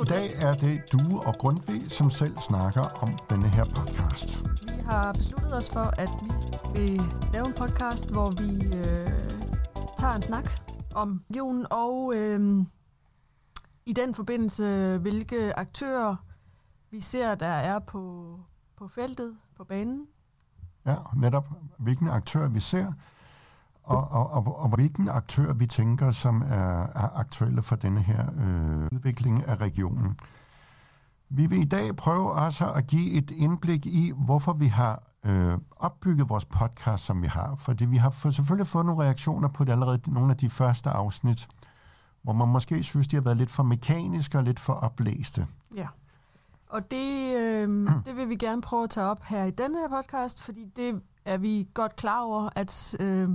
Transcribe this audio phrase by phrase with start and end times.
[0.00, 4.44] I dag er det du og Grundtvig, som selv snakker om denne her podcast.
[4.62, 6.30] Vi har besluttet os for, at vi
[6.80, 9.08] vil lave en podcast, hvor vi øh,
[9.98, 10.50] tager en snak
[10.94, 12.64] om regionen, og øh,
[13.86, 16.16] i den forbindelse, hvilke aktører
[16.90, 18.34] vi ser, der er på,
[18.76, 20.06] på feltet, på banen.
[20.86, 21.46] Ja, netop
[21.78, 22.92] hvilken aktør vi ser,
[23.88, 28.26] og, og, og, og hvilken aktør vi tænker, som er, er aktuelle for denne her
[28.26, 30.16] øh, udvikling af regionen.
[31.28, 35.58] Vi vil i dag prøve også at give et indblik i, hvorfor vi har øh,
[35.76, 37.54] opbygget vores podcast, som vi har.
[37.56, 40.90] Fordi vi har for, selvfølgelig fået nogle reaktioner på det allerede nogle af de første
[40.90, 41.48] afsnit,
[42.22, 45.46] hvor man måske synes, de har været lidt for mekaniske og lidt for oplæste.
[45.76, 45.86] Ja.
[46.68, 49.88] Og det, øh, det vil vi gerne prøve at tage op her i denne her
[49.88, 53.28] podcast, fordi det er vi godt klar over, at øh,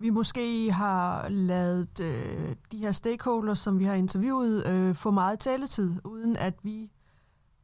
[0.00, 5.38] vi måske har lavet øh, de her stakeholders, som vi har interviewet, øh, få meget
[5.38, 6.90] taletid, uden at vi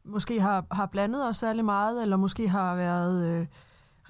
[0.05, 3.47] måske har, har blandet os særlig meget, eller måske har været øh,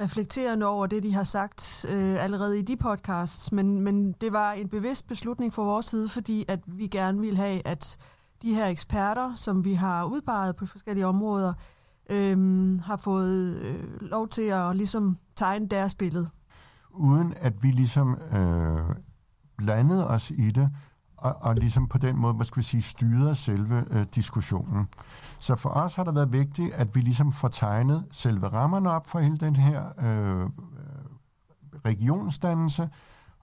[0.00, 3.52] reflekterende over det, de har sagt øh, allerede i de podcasts.
[3.52, 7.36] Men, men det var en bevidst beslutning fra vores side, fordi at vi gerne vil
[7.36, 7.98] have, at
[8.42, 11.54] de her eksperter, som vi har udpeget på forskellige områder,
[12.10, 12.36] øh,
[12.80, 16.28] har fået øh, lov til at ligesom tegne deres billede
[16.96, 18.96] uden at vi ligesom øh,
[19.56, 20.70] blandede os i det,
[21.16, 24.88] og, og ligesom på den måde, hvad skal vi sige, styrede selve øh, diskussionen.
[25.38, 29.06] Så for os har det været vigtigt, at vi ligesom får tegnet selve rammerne op
[29.06, 30.50] for hele den her øh,
[31.84, 32.88] regionsdannelse,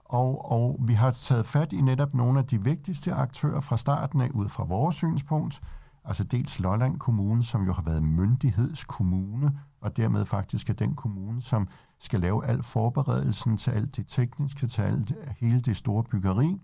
[0.04, 4.20] og, og vi har taget fat i netop nogle af de vigtigste aktører fra starten
[4.20, 5.60] af, ud fra vores synspunkt,
[6.04, 11.42] altså dels Lolland Kommune, som jo har været myndighedskommune, og dermed faktisk er den kommune,
[11.42, 11.68] som
[12.04, 16.60] skal lave al forberedelsen til alt det tekniske, til alt, hele det store byggeri.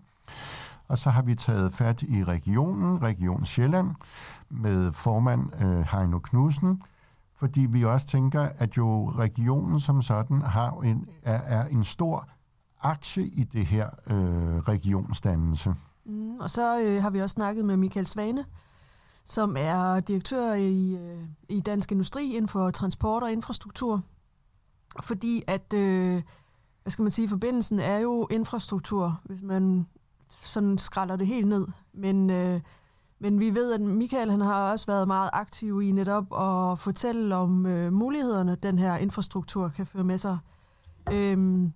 [0.87, 3.95] Og så har vi taget fat i regionen, Region Sjælland,
[4.49, 6.81] med formand øh, Heino Knudsen,
[7.35, 12.27] fordi vi også tænker, at jo regionen som sådan har en, er, er en stor
[12.81, 15.75] aktie i det her øh, regionsdannelse.
[16.05, 18.45] Mm, og så øh, har vi også snakket med Michael Svane,
[19.25, 24.01] som er direktør i, øh, i Dansk Industri inden for transport og infrastruktur.
[24.99, 26.21] Fordi at, øh,
[26.83, 29.87] hvad skal man sige, forbindelsen er jo infrastruktur, hvis man
[30.29, 31.67] sådan skralder det helt ned.
[31.93, 32.61] Men, øh,
[33.19, 37.35] men vi ved, at Michael han har også været meget aktiv i netop at fortælle
[37.35, 40.37] om øh, mulighederne, den her infrastruktur kan føre med sig.
[41.11, 41.73] Øhm,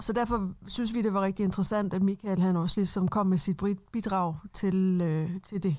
[0.00, 3.38] så derfor synes vi, det var rigtig interessant, at Michael han også ligesom kom med
[3.38, 3.62] sit
[3.92, 5.76] bidrag til, øh, til det.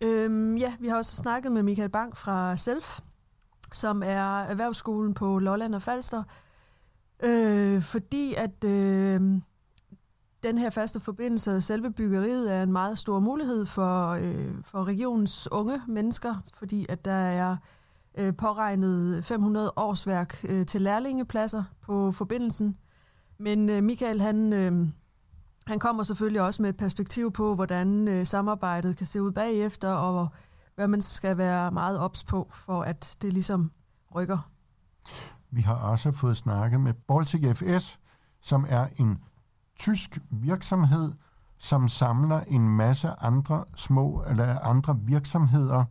[0.00, 3.00] Øhm, ja, vi har også snakket med Michael Bank fra Self,
[3.76, 6.22] som er erhvervsskolen på Lolland og Falster,
[7.22, 9.20] øh, fordi at øh,
[10.42, 15.48] den her faste forbindelse, selve byggeriet, er en meget stor mulighed for, øh, for regionens
[15.52, 17.56] unge mennesker, fordi at der er
[18.18, 22.78] øh, påregnet 500 årsværk øh, til lærlingepladser på forbindelsen.
[23.38, 24.52] Men øh, Michael, han...
[24.52, 24.88] Øh,
[25.66, 29.88] han kommer selvfølgelig også med et perspektiv på, hvordan øh, samarbejdet kan se ud bagefter,
[29.88, 30.28] og
[30.74, 33.70] hvad man skal være meget ops på, for at det ligesom
[34.14, 34.50] rykker.
[35.50, 37.98] Vi har også fået snakket med Baltic FS,
[38.40, 39.18] som er en
[39.76, 41.12] tysk virksomhed,
[41.58, 45.84] som samler en masse andre små eller andre virksomheder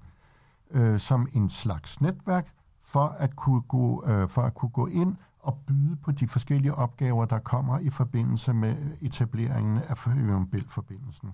[0.72, 5.16] øh, som en slags netværk for at kunne gå øh, for at kunne gå ind
[5.40, 11.34] og byde på de forskellige opgaver, der kommer i forbindelse med etableringen af Femern-Bælt-forbindelsen.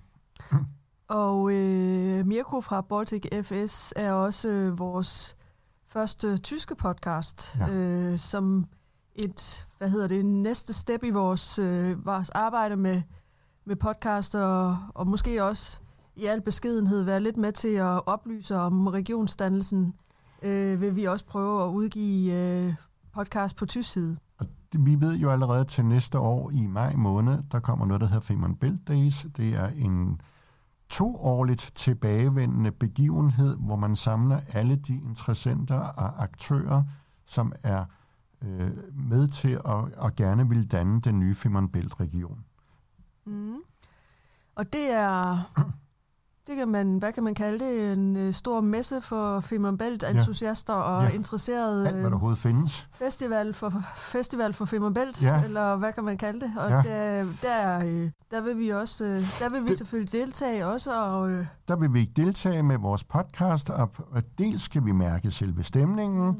[1.10, 5.36] Og øh, Mirko fra Baltic FS er også øh, vores
[5.84, 7.70] første tyske podcast, ja.
[7.70, 8.66] øh, som
[9.14, 13.02] et, hvad hedder det, næste step i vores, øh, vores arbejde med,
[13.64, 15.80] med podcast, og, og måske også
[16.16, 19.94] i al beskedenhed være lidt med til at oplyse om regionsdannelsen,
[20.42, 22.74] øh, vil vi også prøve at udgive øh,
[23.12, 24.16] podcast på tysk side.
[24.38, 28.06] Og vi ved jo allerede til næste år i maj måned, der kommer noget, der
[28.06, 29.26] hedder Femern Belt Days.
[29.36, 30.20] Det er en
[30.90, 36.82] toårligt tilbagevendende begivenhed, hvor man samler alle de interessenter og aktører,
[37.26, 37.84] som er
[38.42, 42.44] øh, med til at, at gerne vil danne den nye Femern Belt-region.
[43.26, 43.56] Mm.
[44.54, 45.38] Og det er
[46.50, 50.04] det kan man, hvad kan man kalde det, en øh, stor messe for Femern Belt
[50.04, 50.80] entusiaster ja.
[50.80, 51.08] og ja.
[51.08, 51.86] interesserede.
[51.86, 52.88] Alt, hvad der overhovedet findes.
[52.92, 55.42] Festival for, festival for Femern Belt, ja.
[55.44, 56.52] eller hvad kan man kalde det.
[56.56, 56.76] Og ja.
[56.76, 61.02] der, der, øh, der vil vi også, øh, der vil vi det, selvfølgelig deltage også.
[61.02, 65.30] Og, øh, der vil vi deltage med vores podcast, og, og dels skal vi mærke
[65.30, 66.38] selve stemningen,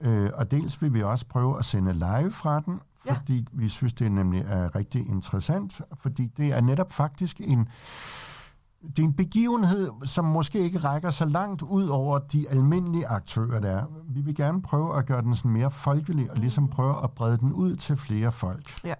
[0.00, 0.08] mm.
[0.08, 3.44] øh, og dels vil vi også prøve at sende live fra den, fordi ja.
[3.52, 7.68] vi synes, det nemlig er rigtig interessant, fordi det er netop faktisk en
[8.82, 13.60] det er en begivenhed, som måske ikke rækker så langt ud over de almindelige aktører,
[13.60, 13.84] der er.
[14.08, 17.38] Vi vil gerne prøve at gøre den sådan mere folkelig, og ligesom prøve at brede
[17.38, 18.84] den ud til flere folk.
[18.84, 18.94] Ja,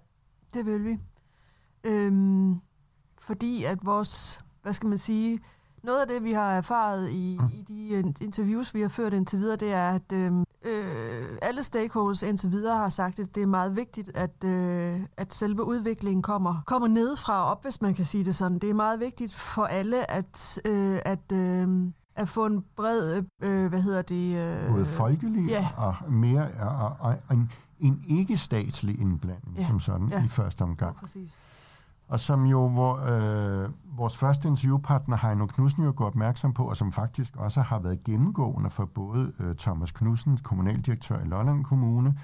[0.55, 0.99] det vil vi.
[1.85, 2.61] Øhm,
[3.19, 5.41] fordi at vores, hvad skal man sige,
[5.83, 7.49] noget af det, vi har erfaret i, mm.
[7.53, 11.10] i de interviews, vi har ført indtil videre, det er, at øhm, øh,
[11.43, 15.65] alle stakeholders indtil videre har sagt, at det er meget vigtigt, at, øh, at selve
[15.65, 18.59] udviklingen kommer, kommer nedefra og op, hvis man kan sige det sådan.
[18.59, 21.69] Det er meget vigtigt for alle, at, øh, at, øh,
[22.17, 24.37] at få en bred, øh, hvad hedder det?
[24.37, 25.69] Øh, Både folkelig ja.
[25.77, 27.51] og mere og, og, og en,
[27.81, 29.67] en ikke-statslig indblanding, Ja.
[29.67, 30.25] som sådan, Ja.
[30.25, 30.97] i første ja, omgang.
[30.97, 31.39] præcis.
[32.11, 36.77] Og som jo hvor, øh, vores første interviewpartner Heino Knudsen jo går opmærksom på, og
[36.77, 42.19] som faktisk også har været gennemgående for både øh, Thomas Knudsen, kommunaldirektør i Lolland Kommune,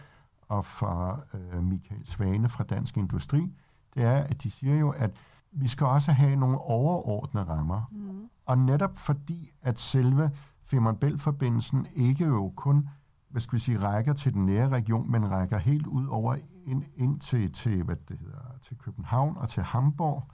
[0.48, 3.52] og for øh, Michael Svane fra Dansk Industri,
[3.94, 5.10] det er, at de siger jo, at
[5.52, 7.82] vi skal også have nogle overordnede rammer.
[7.92, 8.28] Mm.
[8.46, 10.30] Og netop fordi, at selve
[10.62, 12.88] Femern Bælt-forbindelsen ikke jo kun
[13.36, 16.36] hvad skal vi sige, rækker til den nære region, men rækker helt ud over
[16.66, 20.24] ind, ind til, til, hvad det hedder, til København og til Hamburg,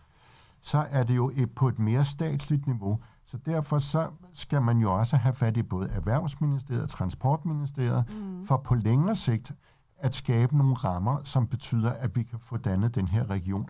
[0.61, 2.99] så er det jo et, på et mere statsligt niveau.
[3.25, 8.45] Så derfor så skal man jo også have fat i både Erhvervsministeriet og Transportministeriet, Mm.
[8.47, 9.53] for på længere sigt
[9.99, 13.69] at skabe nogle rammer, som betyder, at vi kan få dannet den her region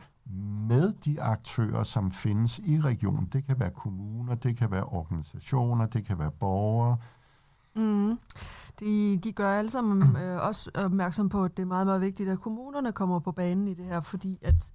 [0.69, 3.29] med de aktører, som findes i regionen.
[3.33, 6.97] Det kan være kommuner, det kan være organisationer, det kan være borgere.
[7.77, 8.19] Mm.
[8.81, 12.29] De, de gør alle sammen øh, også opmærksom på, at det er meget, meget vigtigt,
[12.31, 14.73] at kommunerne kommer på banen i det her, fordi at,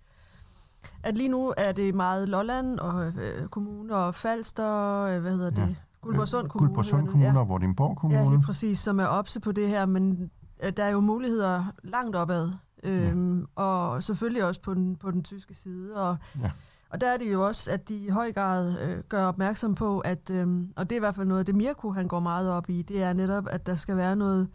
[1.04, 5.50] at lige nu er det meget Lolland og øh, kommuner og Falster, øh, hvad hedder
[5.50, 5.58] det?
[5.70, 5.76] Ja.
[6.02, 6.68] Guldborgsund Kommune.
[6.70, 8.20] Guldborgsund Kommune den, og Vordingborg Ja, Kommune.
[8.20, 10.32] ja, lige præcis, som er opse på det her, men
[10.64, 12.52] øh, der er jo muligheder langt opad.
[12.84, 15.96] Øhm, Og selvfølgelig også på den, på den tyske side.
[15.96, 16.52] Og, Ja.
[16.90, 20.00] Og der er det jo også, at de i høj grad øh, gør opmærksom på,
[20.00, 22.52] at, øhm, og det er i hvert fald noget af det, Mirko han går meget
[22.52, 24.48] op i, det er netop, at der skal være noget,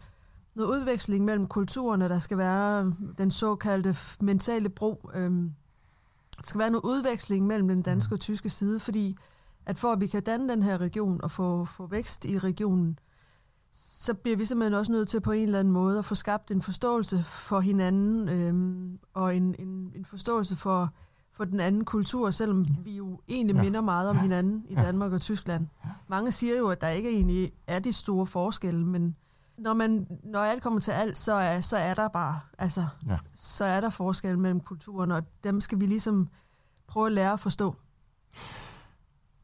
[0.55, 5.09] noget udveksling mellem kulturerne, der skal være den såkaldte mentale bro.
[5.13, 5.53] Øhm,
[6.37, 9.17] der skal være noget udveksling mellem den danske og tyske side, fordi
[9.65, 12.99] at for at vi kan danne den her region og få, få vækst i regionen,
[13.73, 16.51] så bliver vi simpelthen også nødt til på en eller anden måde at få skabt
[16.51, 20.93] en forståelse for hinanden, øhm, og en, en, en forståelse for,
[21.33, 24.75] for den anden kultur, selvom vi jo egentlig minder meget om hinanden i.
[24.75, 25.67] Danmark og Tyskland.
[26.07, 29.15] Mange siger jo, at der ikke egentlig er de store forskelle, men
[29.57, 33.17] når, man, når alt kommer til alt, så er, så er der bare, altså, Ja.
[33.33, 36.27] så er der forskel mellem kulturerne, og dem skal vi ligesom
[36.87, 37.75] prøve at lære at forstå.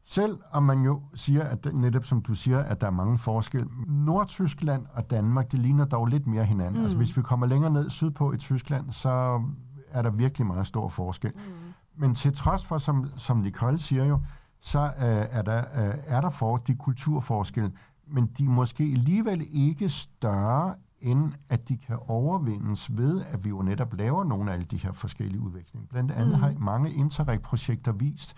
[0.04, 3.18] Selv om man jo siger, at det- netop som du siger, at der er mange
[3.18, 3.68] forskelle.
[3.86, 6.74] Nordtyskland og Danmark, det ligner dog lidt mere hinanden.
[6.76, 6.82] Mm.
[6.82, 9.42] Altså hvis vi kommer længere ned sydpå i Tyskland, så
[9.90, 11.32] er der virkelig meget stor forskel.
[11.36, 11.69] Mm.
[12.00, 14.20] Men til trods for, som, som Nicole siger jo,
[14.60, 17.72] så øh, er, der, øh, er der for de kulturforskelle,
[18.06, 23.48] men de er måske alligevel ikke større, end at de kan overvindes ved, at vi
[23.48, 25.88] jo netop laver nogle af alle de her forskellige udvekslinger.
[25.88, 26.42] Blandt andet mm.
[26.42, 28.34] har mange Interreg-projekter vist,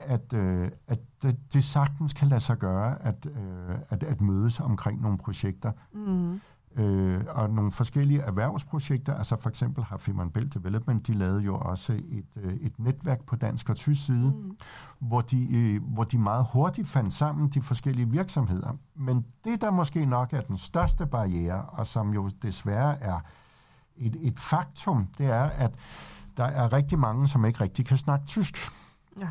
[0.00, 4.60] at, øh, at det, det sagtens kan lade sig gøre at, øh, at, at mødes
[4.60, 5.72] omkring nogle projekter.
[5.92, 6.40] Mm.
[6.76, 11.58] Øh, og nogle forskellige erhvervsprojekter, altså for eksempel har Femern Belt Development, de lavede jo
[11.58, 14.56] også et, øh, et netværk på dansk og tysk side, mm.
[14.98, 18.76] hvor, de, øh, hvor de meget hurtigt fandt sammen de forskellige virksomheder.
[18.94, 23.20] Men det, der måske nok er den største barriere, og som jo desværre er
[23.96, 25.74] et, et faktum, det er, at
[26.36, 28.56] der er rigtig mange, som ikke rigtig kan snakke tysk.
[29.20, 29.28] Ja.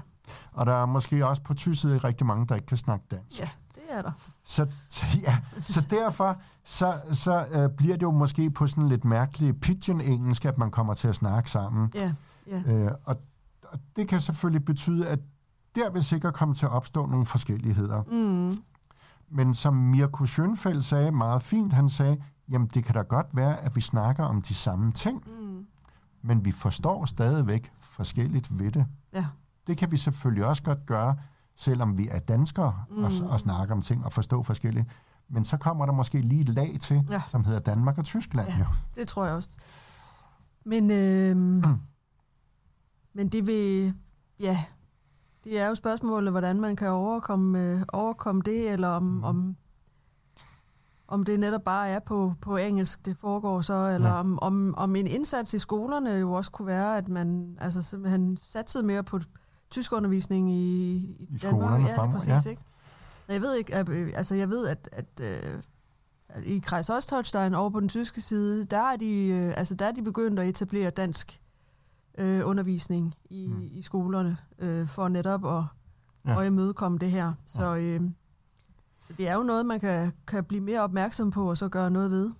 [0.54, 3.40] Og der er måske også på tysk side rigtig mange, der ikke kan snakke dansk.
[3.40, 3.50] ja,
[3.94, 4.12] er der.
[4.44, 9.06] Så, så, ja, så derfor så, så øh, bliver det jo måske på sådan lidt
[9.06, 11.92] mærkelig pidgin-engelsk, at man kommer til at snakke sammen.
[11.96, 12.14] Ja,
[12.48, 12.62] ja.
[12.66, 13.18] Øh, og,
[13.64, 15.20] og det kan selvfølgelig betyde, at
[15.76, 18.04] der vil sikkert komme til at opstå nogle forskelligheder.
[18.04, 18.58] Mm.
[19.30, 22.18] Men som Mirko Schönfeldt sagde meget fint, han sagde,
[22.50, 25.66] jamen det kan da godt være, at vi snakker om de samme ting, Mm.
[26.22, 28.86] men vi forstår stadigvæk forskelligt ved det.
[29.14, 29.26] Ja.
[29.68, 31.16] Det kan vi selvfølgelig også godt gøre,
[31.56, 33.04] selvom vi er danskere mm.
[33.04, 33.28] og, Mm.
[33.28, 34.88] og snakker om ting og forstå forskelligt.
[35.30, 37.22] Men så kommer der måske lige et lag til, Ja.
[37.30, 38.48] som hedder Danmark og Tyskland.
[38.50, 38.58] Ja.
[38.60, 38.66] Jo.
[38.96, 39.50] Det tror jeg også.
[40.66, 41.64] Men, øhm,
[43.16, 43.94] men det vil,
[44.40, 44.64] ja,
[45.44, 49.24] det er jo spørgsmålet, hvordan man kan overkomme, øh, overkomme det, eller om, mm.
[49.24, 49.56] om,
[51.08, 54.20] om det netop bare er på, på engelsk, det foregår så, eller ja.
[54.20, 58.38] om, om, om en indsats i skolerne jo også kunne være, at man altså simpelthen
[58.38, 59.20] satsede mere på
[59.74, 61.40] tyskundervisning i, i, I Danmark.
[61.40, 62.50] skolerne ja, præcis, ja.
[62.50, 62.62] ikke?
[63.28, 65.60] Jeg ved ikke, at, øh, altså jeg ved, at, at, øh,
[66.30, 69.86] at i Kreis Ostholstein over på den tyske side, der er de, øh, altså der
[69.86, 71.42] er de begyndt at etablere dansk
[72.18, 73.62] øh, undervisning i, Mm.
[73.72, 75.64] i skolerne, øh, for netop at,
[76.26, 76.36] ja.
[76.38, 77.34] og imødekomme det her.
[77.46, 77.80] Så, ja.
[77.82, 78.02] øh,
[79.02, 81.92] så det er jo noget, man kan, kan blive mere opmærksom på, og så gøre
[81.92, 82.32] noget ved.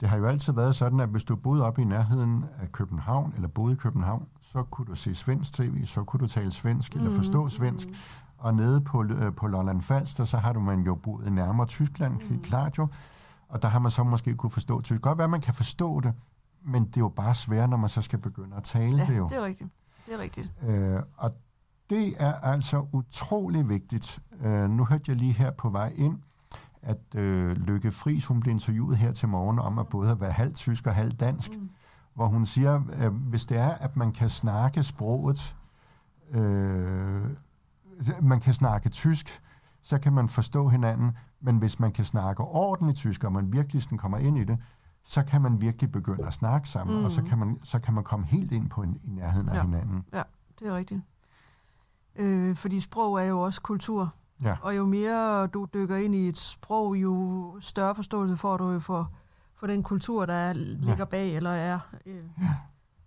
[0.00, 3.32] Det har jo altid været sådan, at hvis du boede op i nærheden af København,
[3.36, 6.94] eller boede i København, så kunne du se svensk tv, så kunne du tale svensk,
[6.94, 7.00] mm.
[7.00, 7.88] eller forstå svensk.
[7.88, 7.94] Mm.
[8.38, 12.20] Og nede på, øh, på Lolland Falster, så har du man jo boet nærmere Tyskland,
[12.30, 12.42] mm.
[12.42, 12.88] klart jo.
[13.48, 15.00] Og der har man så måske kunne forstå tysk.
[15.00, 16.12] Godt være, man kan forstå det,
[16.64, 19.18] men det er jo bare svært, når man så skal begynde at tale ja, det
[19.18, 19.28] jo.
[19.28, 19.70] det er rigtigt.
[20.06, 20.52] Det er rigtigt.
[20.66, 21.30] Øh, og
[21.90, 24.18] det er altså utrolig vigtigt.
[24.42, 26.18] Øh, nu hørte jeg lige her på vej ind,
[26.82, 30.32] at øh, Lykke Friis, hun blev interviewet her til morgen om at både at være
[30.32, 31.70] halvt tysk og halvt dansk, mm.
[32.14, 35.56] Hvor hun siger, at hvis det er, at man kan snakke sproget,
[36.30, 37.24] øh,
[38.22, 39.42] man kan snakke tysk,
[39.82, 43.82] så kan man forstå hinanden, men hvis man kan snakke ordentligt tysk, og man virkelig
[43.82, 44.58] sådan kommer ind i det,
[45.04, 47.04] så kan man virkelig begynde at snakke sammen, mm.
[47.04, 47.26] og så mm.
[47.26, 49.62] kan, man, så kan man komme helt ind på en, i nærheden af ja.
[49.62, 50.04] hinanden.
[50.12, 50.22] Ja,
[50.58, 51.00] det er rigtigt.
[52.16, 54.14] Øh, fordi sprog er jo også kultur.
[54.42, 54.56] Ja.
[54.62, 58.80] Og jo mere du dykker ind i et sprog, jo større forståelse får du jo
[58.80, 59.10] for,
[59.64, 61.04] for den kultur, der er, ligger ja.
[61.04, 62.54] bag, eller er, øh, ja.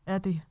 [0.06, 0.42] er det.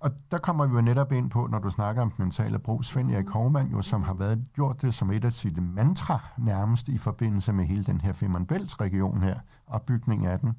[0.00, 3.10] Og der kommer vi jo netop ind på, når du snakker om mentale brug, Svend
[3.10, 6.98] Erik Hovmand, jo, som har været, gjort det som et af sine mantra nærmest i
[6.98, 10.52] forbindelse med hele den her Femern-Bælt-region her, opbygning af den,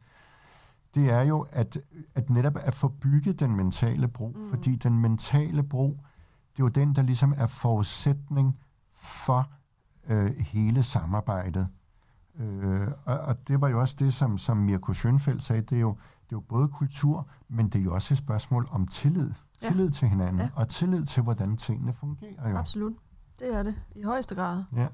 [0.95, 1.77] det er jo at,
[2.15, 4.49] at netop at få bygget den mentale brug, mm.
[4.49, 6.05] fordi den mentale brug,
[6.51, 8.57] det er jo den, der ligesom er forudsætning
[8.93, 9.49] for
[10.07, 11.67] øh, hele samarbejdet.
[12.39, 15.79] Øh, og, og det var jo også det, som, som Mirko Schönfeldt sagde, det er,
[15.81, 19.31] jo, det er jo både kultur, men det er jo også et spørgsmål om tillid.
[19.59, 19.91] Tillid ja.
[19.91, 20.49] til hinanden, ja.
[20.55, 22.57] og tillid til, hvordan tingene fungerer jo.
[22.57, 22.93] Absolut.
[23.39, 24.63] Det er det, i højeste grad.
[24.75, 24.87] Ja.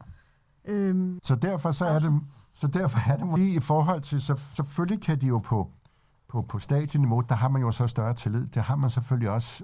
[0.65, 2.21] Øhm, så derfor så er det,
[2.53, 5.71] så derfor er det måske i forhold til, så selvfølgelig kan de jo på,
[6.29, 8.45] på, på statieniveau, der har man jo så større tillid.
[8.45, 9.63] Det har man selvfølgelig også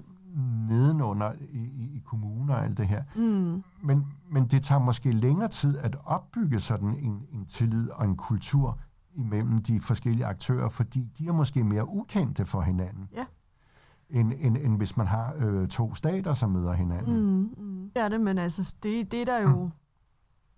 [0.68, 3.02] nedenunder i, i, i kommuner og alt det her.
[3.16, 3.62] Mm.
[3.82, 8.16] Men, men det tager måske længere tid at opbygge sådan en, en tillid og en
[8.16, 8.78] kultur
[9.14, 13.08] imellem de forskellige aktører, fordi de er måske mere ukendte for hinanden.
[13.12, 13.24] Ja.
[14.10, 17.22] End, end, end hvis man har øh, to stater, som møder hinanden.
[17.22, 17.90] Mm, mm.
[17.94, 19.64] Det er det, men altså, det, det er der jo...
[19.64, 19.70] Mm.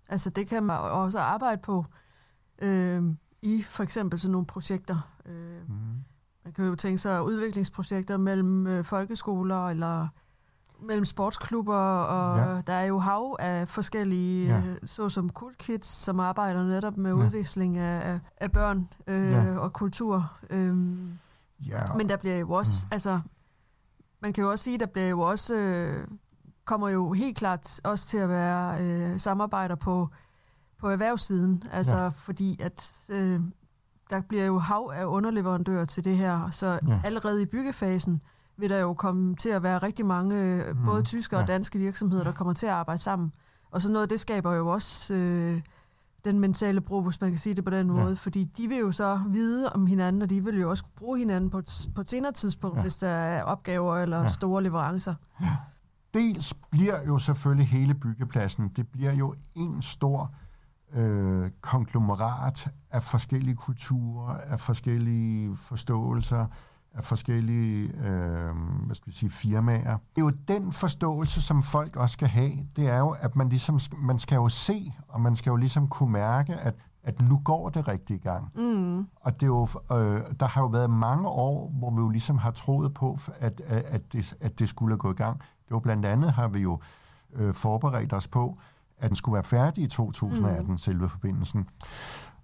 [0.07, 1.85] Altså, det kan man også arbejde på
[2.61, 3.03] øh,
[3.41, 5.11] i for eksempel sådan nogle projekter.
[5.25, 5.94] Øh, mm
[6.45, 10.07] man kan jo tænke sig udviklingsprojekter mellem øh, folkeskoler eller
[10.79, 12.61] mellem sportsklubber, og ja.
[12.67, 14.57] der er jo hav af forskellige, ja.
[14.57, 17.17] øh, såsom Cool Kids, som arbejder netop med ja.
[17.17, 19.57] udvikling af, af børn øh, ja.
[19.57, 20.31] og kultur.
[20.49, 21.17] Øhm,
[21.67, 21.93] ja.
[21.97, 22.93] Men der bliver jo også, mm.
[22.93, 23.19] altså,
[24.19, 26.07] man kan jo også sige, der bliver jo også, øh,
[26.65, 30.09] kommer jo helt klart også til at være øh, samarbejder på,
[30.79, 32.07] på erhvervssiden, altså ja.
[32.07, 33.41] fordi at øh,
[34.09, 37.01] der bliver jo hav af underleverandører til det her, så ja.
[37.03, 38.21] allerede i byggefasen
[38.57, 40.85] vil der jo komme til at være rigtig mange, mm.
[40.85, 41.53] både tyske og ja.
[41.53, 43.31] danske virksomheder, der kommer til at arbejde sammen.
[43.71, 45.61] Og så noget af det skaber jo også øh,
[46.25, 48.13] den mentale bro, hvis man kan sige det på den måde, ja.
[48.13, 51.49] fordi de vil jo så vide om hinanden, og de vil jo også bruge hinanden
[51.49, 52.81] på et, på et senere tidspunkt, ja.
[52.81, 54.29] hvis der er opgaver eller ja.
[54.29, 55.15] store leverancer.
[55.41, 55.55] Ja.
[56.13, 60.31] Dels bliver jo selvfølgelig hele byggepladsen, det bliver jo en stor
[60.95, 66.45] øh, konglomerat af forskellige kulturer, af forskellige forståelser,
[66.93, 69.97] af forskellige øh, hvad skal vi sige, firmaer.
[70.15, 72.53] Det er jo den forståelse, som folk også skal have.
[72.75, 75.87] Det er jo, at man ligesom man skal jo se, og man skal jo ligesom
[75.87, 76.75] kunne mærke, at
[77.05, 78.51] at nu går det rigtig i gang.
[78.55, 79.07] Mm.
[79.15, 82.37] Og det er jo, øh, der har jo været mange år, hvor vi jo ligesom
[82.37, 85.39] har troet på, at, at, at, det, at det skulle gå i gang.
[85.39, 86.79] Det var blandt andet, har vi jo
[87.33, 88.57] øh, forberedt os på,
[88.97, 90.77] at den skulle være færdig i 2018, mm.
[90.77, 91.69] selve forbindelsen.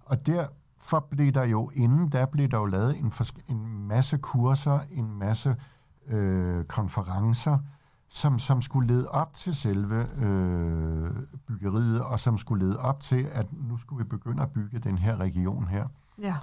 [0.04, 3.12] Og derfor blev der jo, inden der blev der jo lavet en,
[3.48, 5.56] en masse kurser, en masse
[6.08, 7.58] øh, konferencer,
[8.08, 11.10] som, som skulle lede op til selve øh,
[11.46, 14.98] byggeriet, og som skulle lede op til, at nu skulle vi begynde at bygge den
[14.98, 15.86] her region her.
[16.18, 16.36] Ja.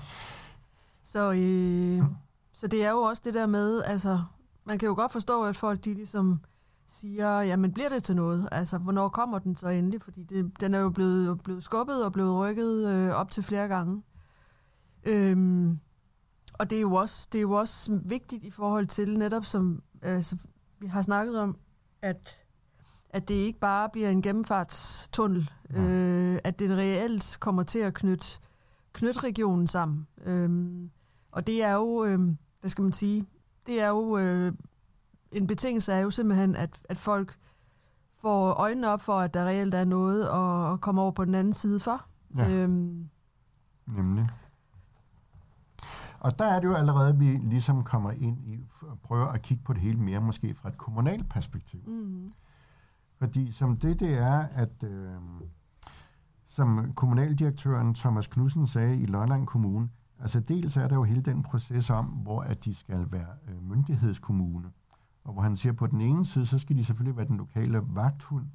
[1.04, 2.16] Så, øh, mm.
[2.54, 4.24] så det er jo også det der med, altså,
[4.66, 6.42] man kan jo godt forstå, at folk de ligesom
[6.92, 8.50] siger, jamen bliver det til noget?
[8.52, 10.02] Altså, hvornår kommer den så endelig?
[10.02, 13.68] Fordi det, den er jo blevet, blevet skubbet og blevet rykket øh, op til flere
[13.68, 14.04] gange.
[15.04, 15.80] Øhm,
[16.54, 19.84] og det er, jo også, det er jo også vigtigt i forhold til netop, som
[20.02, 20.38] altså,
[20.80, 21.58] vi har snakket om,
[22.02, 22.40] at,
[23.10, 25.82] at det ikke bare bliver en gennemfartstunnel, ja.
[25.82, 28.28] øh, at det reelt kommer til at knytte,
[28.94, 30.08] knytte regionen sammen.
[30.26, 30.92] Øhm,
[31.32, 32.20] og det er jo, øh,
[32.60, 33.26] hvad skal man sige,
[33.68, 34.54] det er jo øh,
[35.32, 37.38] en betingelse er jo simpelthen, at, at folk
[38.22, 41.54] får øjnene op for, at der reelt er noget at komme over på den anden
[41.54, 42.06] side for.
[42.38, 42.50] Ja.
[42.50, 43.10] Øhm.
[43.88, 44.30] Nemlig.
[46.20, 49.42] Og der er det jo allerede, at vi ligesom kommer ind i, og prøver at
[49.42, 51.80] kigge på det hele mere, måske fra et kommunalt perspektiv.
[51.88, 52.34] Mm.
[53.18, 55.16] Fordi som det, det er, at øh,
[56.48, 61.44] som kommunaldirektøren Thomas Knudsen sagde i Lolland Kommune, altså dels er der jo hele den
[61.44, 64.72] proces om, hvor at de skal være øh, myndighedskommune.
[65.24, 67.38] Og hvor han siger, at på den ene side, så skal de selvfølgelig være den
[67.38, 68.46] lokale vagthund,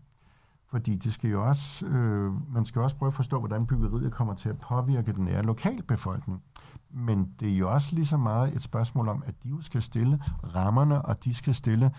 [0.70, 4.34] fordi det skal jo også, øh, man skal også prøve at forstå, hvordan byggeriet kommer
[4.34, 6.42] til at påvirke den nære lokalbefolkning.
[6.90, 9.82] Men det er jo også lige så meget et spørgsmål om, at de jo skal
[9.82, 10.20] stille
[10.54, 11.90] rammerne, og de skal stille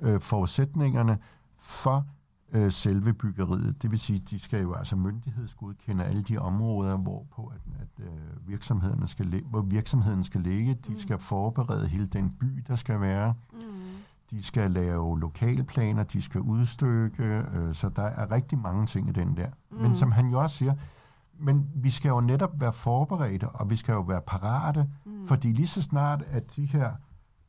[0.00, 1.18] øh, forudsætningerne
[1.58, 2.06] for
[2.52, 3.82] øh, selve byggeriet.
[3.82, 8.04] Det vil sige, at de skal jo altså myndighedsgodkende alle de områder, hvorpå at, at
[8.04, 10.74] øh, virksomhederne skal hvor virksomheden skal ligge.
[10.74, 10.98] De mm.
[10.98, 13.34] skal forberede hele den by, der skal være.
[13.52, 13.58] Mm.
[14.30, 19.12] De skal lave lokalplaner, de skal udstykke, øh, så der er rigtig mange ting i
[19.12, 19.48] den der.
[19.70, 19.76] Mm.
[19.76, 20.74] Men som han jo også siger,
[21.38, 25.26] men vi skal jo netop være forberedte, og vi skal jo være parate, mm.
[25.26, 26.92] fordi lige så snart, at de her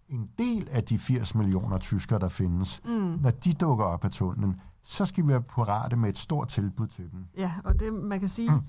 [0.10, 3.19] en del af de 80 millioner tyskere, der findes, mm.
[3.22, 6.87] når de dukker op af tunnelen, så skal vi være parate med et stort tilbud
[6.87, 7.25] til dem.
[7.37, 8.61] Ja, og det man kan sige, mm.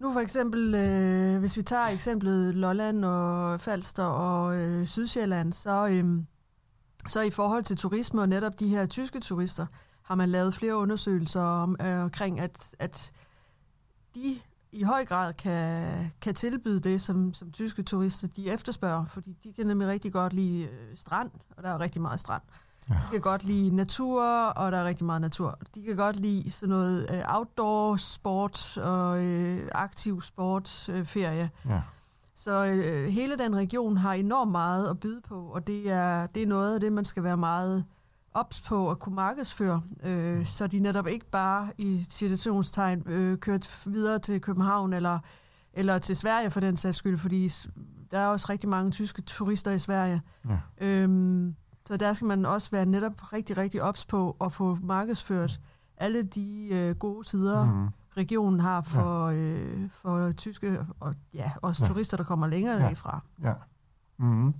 [0.00, 5.86] nu for eksempel, øh, hvis vi tager eksemplet Lolland og Falster og øh, Sydsjælland, så,
[5.86, 6.22] øh,
[7.08, 9.66] så i forhold til turisme og netop de her tyske turister,
[10.02, 13.12] har man lavet flere undersøgelser om, øh, omkring, at, at
[14.14, 14.38] de
[14.72, 19.52] i høj grad kan, kan tilbyde det, som, som tyske turister de efterspørger, fordi de
[19.52, 22.42] kan nemlig rigtig godt lide øh, strand, og der er rigtig meget strand.
[22.48, 22.65] Ja.
[22.88, 25.58] De kan godt lide natur, og der er rigtig meget natur.
[25.74, 31.50] De kan godt lide sådan noget øh, outdoor sport og øh, aktiv sport, øh, ferie.
[31.68, 31.80] Ja.
[32.34, 36.42] Så øh, hele den region har enormt meget at byde på, og det er, det
[36.42, 37.84] er noget af det, man skal være meget
[38.34, 43.82] ops på at kunne markedsføre, øh, så de netop ikke bare i situationstegn øh, kørt
[43.86, 45.18] videre til København eller,
[45.72, 47.52] eller til Sverige for den sags skyld, fordi
[48.10, 50.22] der er også rigtig mange tyske turister i Sverige.
[50.48, 50.86] Ja.
[50.86, 55.60] Øhm, så der skal man også være netop rigtig, rigtig ops på at få markedsført
[55.96, 57.88] alle de øh, gode sider, mm.
[58.16, 59.36] regionen har for, ja.
[59.36, 61.88] øh, for tyske og ja, også ja.
[61.88, 62.92] turister, der kommer længere ja.
[62.92, 63.20] fra.
[63.42, 63.52] Ja.
[64.16, 64.54] Mm.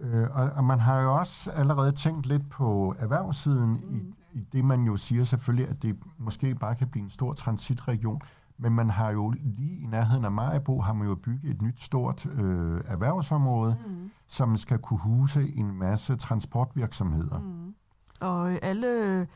[0.00, 3.96] Øh, og, og man har jo også allerede tænkt lidt på erhvervssiden mm.
[3.96, 7.32] i, i det, man jo siger selvfølgelig, at det måske bare kan blive en stor
[7.32, 8.22] transitregion.
[8.58, 11.80] Men man har jo lige i nærheden af Majbo, har man jo bygget et nyt
[11.80, 14.10] stort øh, erhvervsområde, mm.
[14.26, 17.38] som skal kunne huse en masse transportvirksomheder.
[17.38, 17.74] Mm.
[18.20, 19.28] Og alle,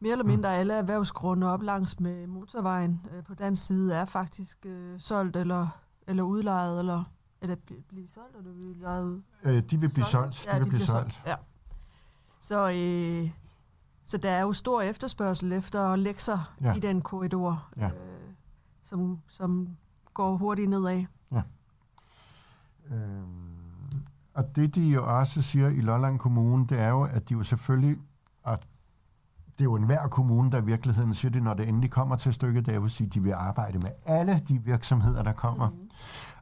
[0.00, 4.66] mere eller mindre alle erhvervsgrunde op langs med motorvejen øh, på den side er faktisk
[4.66, 5.68] øh, solgt eller,
[6.06, 7.04] eller udlejet eller
[7.42, 7.56] eller
[7.88, 9.22] blive solgt, eller vil lejet ud?
[9.44, 10.34] Øh, de vil blive solgt.
[10.34, 10.50] solgt.
[10.50, 11.14] De, ja, vil de blive solgt.
[11.14, 11.26] solgt.
[11.26, 11.36] Ja.
[12.40, 13.30] Så, øh,
[14.04, 16.74] så der er jo stor efterspørgsel efter lekser ja.
[16.74, 17.86] i den korridor, ja.
[17.86, 18.19] øh,
[18.90, 19.68] som, som
[20.14, 21.04] går hurtigt nedad.
[21.32, 21.42] Ja.
[22.90, 24.02] Øhm,
[24.34, 27.42] og det, de jo også siger i Lolland Kommune, det er jo, at de jo
[27.42, 27.96] selvfølgelig,
[28.44, 28.66] at
[29.52, 32.34] det er jo enhver kommune, der i virkeligheden siger det, når det endelig kommer til
[32.34, 35.32] stykket, det er jo at sige, at de vil arbejde med alle de virksomheder, der
[35.32, 35.70] kommer.
[35.70, 35.90] Mm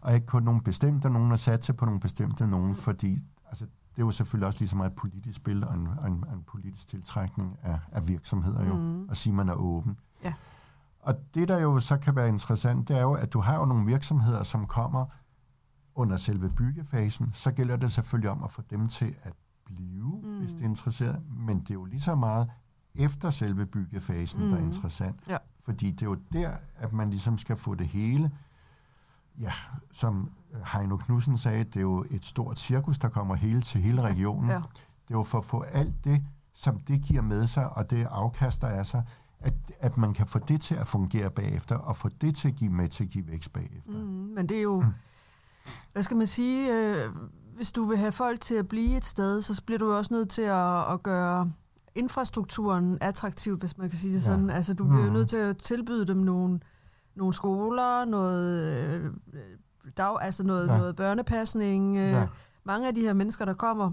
[0.00, 4.02] og ikke kun nogle bestemte nogen, og satse på nogle bestemte nogen, fordi altså, det
[4.02, 6.88] er jo selvfølgelig også lige så meget et politisk spil og en, en, en politisk
[6.88, 9.08] tiltrækning af, af virksomheder jo, mm.
[9.10, 9.98] at sige, at man er åben.
[11.08, 13.64] Og det, der jo så kan være interessant, det er jo, at du har jo
[13.64, 15.06] nogle virksomheder, som kommer
[15.94, 19.32] under selve byggefasen, så gælder det selvfølgelig om at få dem til at
[19.64, 20.38] blive, mm.
[20.38, 22.50] hvis det er interesseret, men det er jo lige så meget
[22.94, 24.48] efter selve byggefasen, mm.
[24.48, 24.66] der er mm.
[24.66, 25.16] interessant.
[25.28, 25.36] Ja.
[25.60, 28.30] Fordi det er jo der, at man ligesom skal få det hele
[29.40, 29.52] ja,
[29.92, 30.30] som
[30.72, 34.50] Heino Knudsen sagde, det er jo et stort cirkus, der kommer hele til hele regionen.
[34.50, 34.56] Ja.
[34.56, 38.06] Det er jo for at få alt det, som det giver med sig, og det
[38.10, 39.02] afkaster af sig,
[39.40, 42.54] at, at man kan få det til at fungere bagefter, og få det til at
[42.54, 43.92] give med til at give vækst bagefter.
[43.92, 44.86] Mm, men det er jo, mm.
[45.92, 47.10] hvad skal man sige, øh,
[47.54, 50.30] hvis du vil have folk til at blive et sted, så bliver du også nødt
[50.30, 51.52] til at, at gøre
[51.94, 54.24] infrastrukturen attraktiv, hvis man kan sige det ja.
[54.24, 54.50] sådan.
[54.50, 55.12] Altså, du bliver mm.
[55.12, 56.60] nødt til at tilbyde dem nogle,
[57.14, 59.10] nogle skoler, noget, øh,
[59.96, 60.78] dag, altså noget, ja.
[60.78, 61.96] noget børnepasning.
[61.96, 62.26] Øh, ja.
[62.64, 63.92] Mange af de her mennesker, der kommer,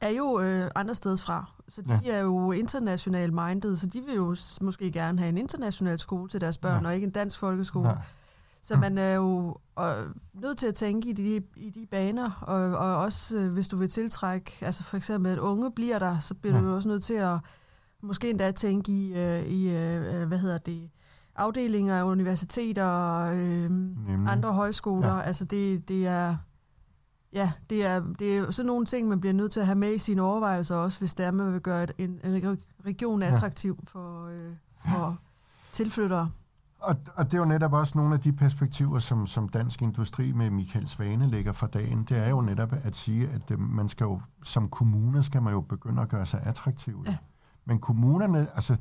[0.00, 1.53] er jo øh, andre steder fra.
[1.68, 2.12] Så de ja.
[2.12, 6.40] er jo international minded, så de vil jo måske gerne have en international skole til
[6.40, 6.88] deres børn, ja.
[6.88, 7.88] og ikke en dansk folkeskole.
[7.88, 7.94] Ja.
[8.62, 9.84] Så man er jo øh,
[10.34, 13.76] nødt til at tænke i de, i de baner, og, og også øh, hvis du
[13.76, 16.62] vil tiltrække, altså for eksempel at unge bliver der, så bliver ja.
[16.62, 17.38] du jo også nødt til at
[18.00, 20.90] måske endda tænke i, øh, i øh, hvad hedder det,
[21.36, 23.70] afdelinger af universiteter og øh,
[24.26, 25.14] andre højskoler.
[25.14, 25.20] Ja.
[25.20, 26.36] Altså det, det er...
[27.34, 29.94] Ja, det er, det er sådan nogle ting, man bliver nødt til at have med
[29.94, 33.90] i sine overvejelser også, hvis det er, man vil gøre en, en region attraktiv ja.
[33.90, 34.52] for, øh,
[34.90, 35.18] for
[35.72, 36.30] tilflyttere.
[36.80, 40.32] Og, og det er jo netop også nogle af de perspektiver, som, som Dansk Industri
[40.32, 42.04] med Michael Svane lægger for dagen.
[42.08, 45.52] Det er jo netop at sige, at øh, man skal jo, som kommune skal man
[45.52, 47.02] jo begynde at gøre sig attraktiv.
[47.06, 47.16] Ja.
[47.64, 48.76] Men kommunerne, altså,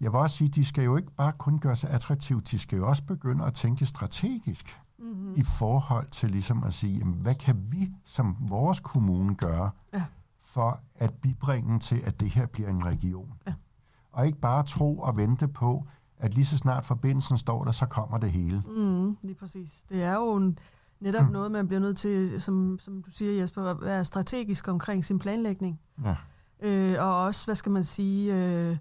[0.00, 2.78] jeg vil også sige, de skal jo ikke bare kun gøre sig attraktive, de skal
[2.78, 5.34] jo også begynde at tænke strategisk mm-hmm.
[5.36, 10.04] i forhold til ligesom at sige, jamen, hvad kan vi som vores kommune gøre ja.
[10.38, 13.32] for at bibringe til, at det her bliver en region?
[13.46, 13.54] Ja.
[14.12, 15.86] Og ikke bare tro og vente på,
[16.18, 18.62] at lige så snart forbindelsen står der, så kommer det hele.
[18.66, 19.84] Mm, lige præcis.
[19.88, 20.58] Det er jo en,
[21.00, 21.32] netop mm.
[21.32, 25.18] noget, man bliver nødt til, som, som du siger Jesper, at være strategisk omkring sin
[25.18, 25.80] planlægning.
[26.04, 26.16] Ja.
[26.60, 28.76] Øh, og også, hvad skal man sige, øh,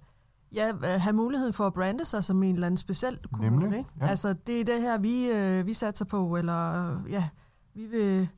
[0.55, 3.59] ja, have muligheden for at brande sig som en eller anden speciel kommune.
[3.59, 3.89] Nemlig, ikke?
[4.01, 4.07] Ja.
[4.07, 7.29] Altså, det er det her, vi, øh, vi satser på, eller ja,
[7.73, 8.29] vi vil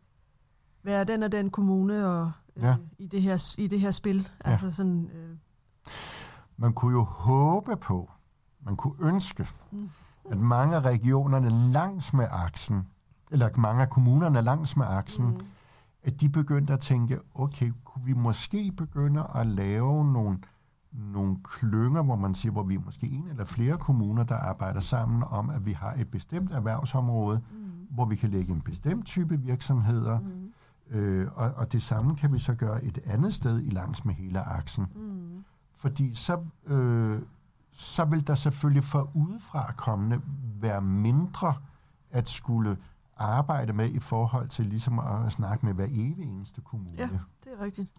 [0.84, 2.76] være den og den kommune og, øh, ja.
[2.98, 4.30] i, det her, i det her spil.
[4.46, 4.52] Ja.
[4.52, 5.38] Altså sådan, øh.
[6.58, 8.12] Man kunne jo håbe på,
[8.62, 9.90] man kunne ønske, mm.
[10.32, 12.88] at mange af regionerne langs med aksen,
[13.32, 15.46] eller mange af kommunerne langs med aksen, mm.
[16.04, 20.40] at de begyndte at tænke, okay, kunne vi måske begynde at lave nogle,
[20.92, 24.80] nogle klynger, hvor man siger, hvor vi er måske en eller flere kommuner, der arbejder
[24.80, 27.58] sammen om, at vi har et bestemt erhvervsområde, mm.
[27.90, 30.98] hvor vi kan lægge en bestemt type virksomheder, mm.
[30.98, 34.14] øh, og, og det samme kan vi så gøre et andet sted i langs med
[34.14, 34.86] hele aksen.
[34.96, 35.44] Mm.
[35.76, 37.22] Fordi så, øh,
[37.72, 40.22] så vil der selvfølgelig for udefra kommende
[40.60, 41.54] være mindre
[42.12, 42.78] at skulle
[43.18, 46.98] arbejde med i forhold til ligesom at snakke med hver evig eneste kommune.
[46.98, 47.10] Ja,
[47.44, 47.90] det er rigtigt.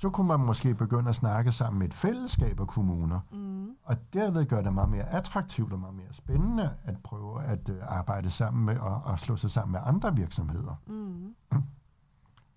[0.00, 3.70] Så kunne man måske begynde at snakke sammen med et fællesskab af kommuner, mm.
[3.82, 7.76] og derved gøre det meget mere attraktivt og meget mere spændende at prøve at uh,
[7.98, 11.34] arbejde sammen med og, og slå sig sammen med andre virksomheder mm.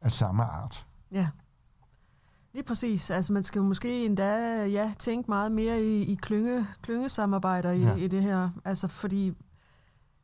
[0.01, 0.87] af samme art.
[1.11, 1.27] Ja.
[2.53, 3.09] Lige præcis.
[3.09, 7.81] Altså man skal jo måske endda ja, tænke meget mere i, i klynge, klyngesamarbejder i,
[7.81, 7.95] ja.
[7.95, 8.49] i det her.
[8.65, 9.37] Altså fordi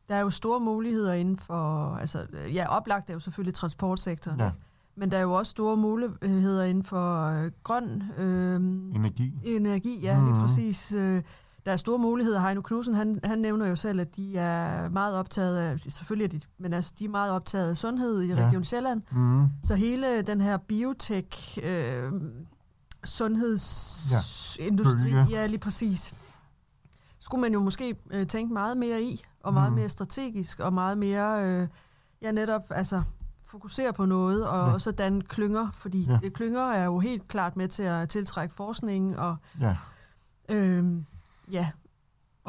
[0.09, 4.39] der er jo store muligheder inden for, altså ja, oplagt er jo selvfølgelig transportsektoren.
[4.39, 4.51] Ja.
[4.99, 8.55] Men der er jo også store muligheder inden for øh, grøn øh,
[8.95, 9.33] energi.
[9.43, 10.33] Energi, ja, mm-hmm.
[10.33, 10.93] lige præcis.
[10.93, 11.23] Øh,
[11.65, 12.41] der er store muligheder.
[12.41, 16.39] Heino Knudsen, han, han nævner jo selv, at de er meget optaget af, selvfølgelig er
[16.39, 18.47] de, men altså, de er meget optaget af sundhed i ja.
[18.47, 19.01] Region Sjælland.
[19.11, 19.47] Mm.
[19.63, 22.11] Så hele den her biotech, øh,
[23.03, 26.13] sundhedsindustri, ja, ja, lige præcis,
[27.19, 29.77] skulle man jo måske øh, tænke meget mere i, og meget mm.
[29.77, 31.67] mere strategisk, og meget mere, øh,
[32.21, 33.03] ja netop, altså
[33.51, 34.79] fokusere på noget, og, ja.
[34.79, 36.29] så danne klynger, fordi ja.
[36.29, 39.77] klynger er jo helt klart med til at tiltrække forskning, og ja,
[40.49, 40.85] øh,
[41.51, 41.69] ja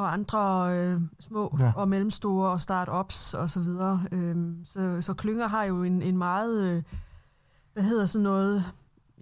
[0.00, 1.72] og andre øh, små ja.
[1.76, 4.06] og mellemstore og start-ups og så videre.
[4.12, 6.82] Øh, så, så klynger har jo en, en meget, øh,
[7.72, 8.64] hvad hedder sådan noget,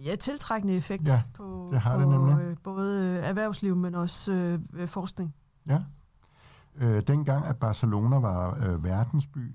[0.04, 2.38] ja, tiltrækkende effekt ja, på, det har på det nemlig.
[2.40, 4.32] Øh, både erhvervsliv, men også
[4.72, 5.34] øh, forskning.
[5.66, 5.82] Ja.
[6.76, 9.54] Øh, dengang, at Barcelona var øh, verdensby,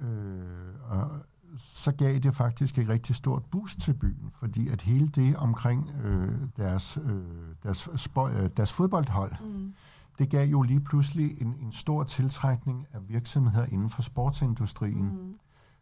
[0.00, 1.10] øh, og
[1.56, 5.90] så gav det faktisk et rigtig stort boost til byen, fordi at hele det omkring
[6.04, 7.22] øh, deres, øh,
[7.62, 9.74] deres, spøj, øh, deres fodboldhold, mm.
[10.18, 15.04] det gav jo lige pludselig en, en stor tiltrækning af virksomheder inden for sportsindustrien.
[15.04, 15.34] Mm.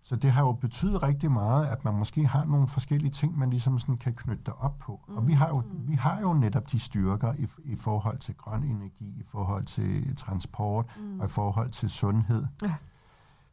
[0.03, 3.51] Så det har jo betydet rigtig meget, at man måske har nogle forskellige ting, man
[3.51, 5.01] ligesom sådan kan knytte op på.
[5.09, 5.17] Mm.
[5.17, 5.89] Og vi har, jo, mm.
[5.89, 10.17] vi har jo netop de styrker i, i forhold til grøn energi, i forhold til
[10.17, 11.21] transport mm.
[11.21, 12.47] og i forhold til sundhed.
[12.63, 12.75] Ja.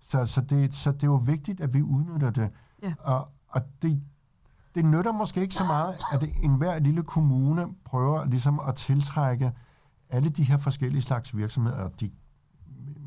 [0.07, 2.49] Så, så, det, så det er jo vigtigt, at vi udnytter det.
[2.83, 2.93] Ja.
[2.99, 4.01] Og, og det,
[4.75, 9.51] det nytter måske ikke så meget, at enhver lille kommune prøver ligesom at tiltrække
[10.09, 12.11] alle de her forskellige slags virksomheder, og de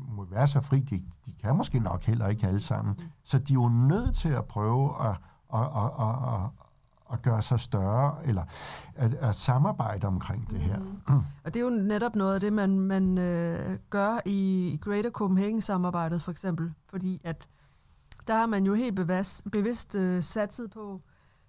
[0.07, 2.95] må være så fri, de, de kan måske nok heller ikke alle sammen.
[2.99, 3.05] Mm.
[3.23, 5.15] Så de er jo nødt til at prøve at,
[5.53, 6.49] at, at, at, at,
[7.13, 8.43] at gøre sig større, eller
[8.95, 10.79] at, at samarbejde omkring det her.
[10.79, 11.15] Mm.
[11.43, 16.21] Og det er jo netop noget af det, man, man øh, gør i Greater Copenhagen-samarbejdet
[16.21, 17.47] for eksempel, fordi at
[18.27, 21.01] der har man jo helt bevidst, bevidst øh, satset på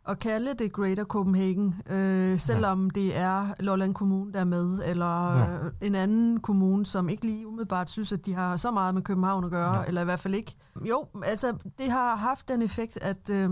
[0.09, 3.01] at kalde det Greater Copenhagen, øh, selvom ja.
[3.01, 5.64] det er Lolland Kommune, der er med, eller ja.
[5.64, 9.03] øh, en anden kommune, som ikke lige umiddelbart synes, at de har så meget med
[9.03, 9.85] København at gøre, ja.
[9.85, 10.57] eller i hvert fald ikke.
[10.88, 13.51] Jo, altså det har haft den effekt, at, øh,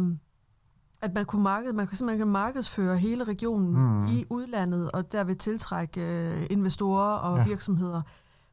[1.03, 4.07] at man kunne marked, man kan simpelthen markedsføre hele regionen mm.
[4.07, 7.45] i udlandet, og derved tiltrække øh, investorer og ja.
[7.45, 8.03] virksomheder.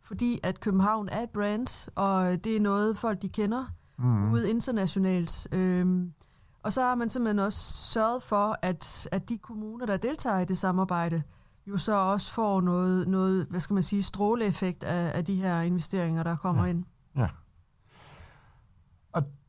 [0.01, 3.65] Fordi at København er et brand, og det er noget, folk de kender
[3.97, 4.31] mm.
[4.31, 5.47] ude internationalt.
[5.51, 6.05] Øh,
[6.63, 10.45] og så har man simpelthen også sørget for, at, at de kommuner, der deltager i
[10.45, 11.23] det samarbejde,
[11.67, 15.61] jo så også får noget, noget hvad skal man sige, stråleeffekt af, af de her
[15.61, 16.69] investeringer, der kommer ja.
[16.69, 16.83] ind.
[17.15, 17.27] Ja.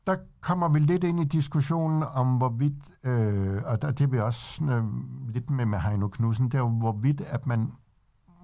[0.09, 4.19] Der kommer vi lidt ind i diskussionen om, hvorvidt, øh, og der, det er vi
[4.19, 4.83] også øh,
[5.33, 7.71] lidt med med Heino Knudsen, det er jo, hvorvidt, at man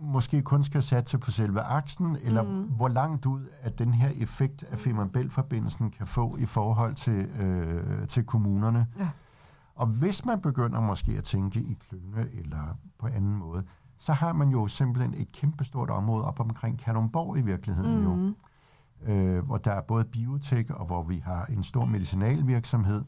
[0.01, 2.63] måske kun skal satse på selve aksen, eller mm.
[2.63, 5.09] hvor langt ud at den her effekt af Femern
[5.97, 8.87] kan få i forhold til, øh, til kommunerne.
[8.99, 9.09] Ja.
[9.75, 13.63] Og hvis man begynder måske at tænke i klynge eller på anden måde,
[13.97, 18.27] så har man jo simpelthen et kæmpestort område op omkring Kalundborg i virkeligheden mm.
[18.27, 18.33] jo,
[19.05, 23.03] øh, hvor der er både biotek, og hvor vi har en stor medicinalvirksomhed.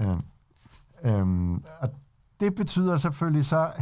[0.00, 0.16] Øh,
[1.04, 1.88] øh, og
[2.40, 3.72] det betyder selvfølgelig så,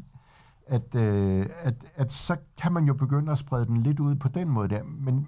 [0.66, 4.28] at, øh, at, at så kan man jo begynde at sprede den lidt ud på
[4.28, 5.26] den måde der, men,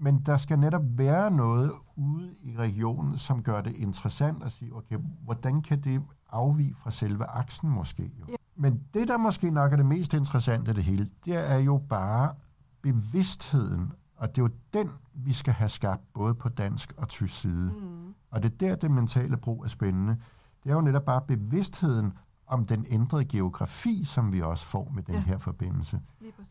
[0.00, 4.76] men der skal netop være noget ude i regionen, som gør det interessant at sige,
[4.76, 8.02] okay, hvordan kan det afvige fra selve aksen måske?
[8.02, 8.24] Jo?
[8.28, 8.34] Ja.
[8.56, 11.82] Men det, der måske nok er det mest interessante af det hele, det er jo
[11.88, 12.34] bare
[12.82, 17.40] bevidstheden, og det er jo den, vi skal have skabt, både på dansk og tysk
[17.40, 17.72] side.
[17.72, 18.14] Mm.
[18.30, 20.16] Og det er der, det mentale brug er spændende.
[20.64, 22.12] Det er jo netop bare bevidstheden
[22.46, 25.20] om den ændrede geografi, som vi også får med den ja.
[25.20, 26.00] her forbindelse.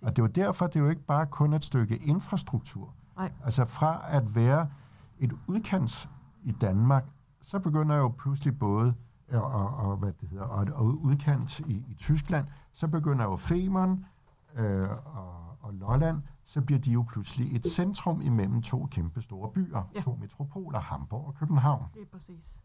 [0.01, 2.93] Og det er jo derfor, det er jo ikke bare kun et stykke infrastruktur.
[3.17, 3.31] Nej.
[3.43, 4.69] Altså fra at være
[5.19, 6.09] et udkants
[6.43, 7.05] i Danmark,
[7.41, 8.93] så begynder jo pludselig både
[9.31, 13.35] og, og, og hvad det hedder, og, og udkant i, i Tyskland, så begynder jo
[13.35, 14.05] Femern
[14.55, 16.21] øh, og, og Lolland,
[16.51, 20.01] så bliver de jo pludselig et centrum imellem to kæmpe store byer, ja.
[20.01, 21.85] to metropoler, Hamburg og København.
[21.93, 22.63] Det er præcis.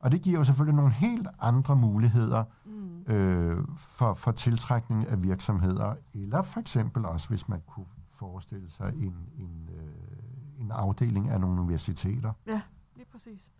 [0.00, 3.02] Og det giver jo selvfølgelig nogle helt andre muligheder mm.
[3.14, 8.94] øh, for, for tiltrækning af virksomheder, eller for eksempel også, hvis man kunne forestille sig
[8.96, 12.32] en, en, øh, en afdeling af nogle universiteter.
[12.46, 12.60] Ja,
[12.96, 13.52] lige præcis.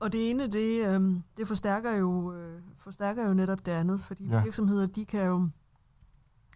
[0.00, 4.26] Og det ene, det, øh, det forstærker, jo, øh, forstærker jo netop det andet, fordi
[4.28, 4.42] ja.
[4.42, 5.48] virksomheder, de kan jo...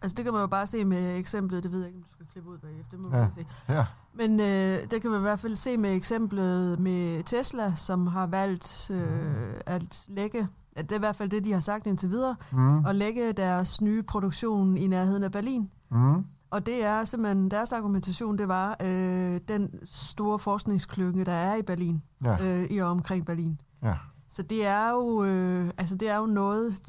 [0.02, 2.12] Altså det kan man jo bare se med eksemplet, det ved jeg ikke, om du
[2.12, 3.28] skal klippe ud bagefter, det må ja.
[3.34, 3.46] se.
[3.68, 3.86] Ja.
[4.14, 8.26] Men øh, det kan man i hvert fald se med eksemplet med Tesla, som har
[8.26, 12.10] valgt øh, at lægge, at det er i hvert fald det, de har sagt indtil
[12.10, 12.86] videre, mm.
[12.86, 15.70] at lægge deres nye produktion i nærheden af Berlin.
[15.90, 16.24] Mm.
[16.50, 21.62] Og det er simpelthen, deres argumentation, det var øh, den store forskningsklynge, der er i
[21.62, 22.46] Berlin, ja.
[22.46, 23.60] øh, i og omkring Berlin.
[23.82, 23.94] Ja.
[24.28, 26.80] Så det er jo, øh, altså det er jo noget,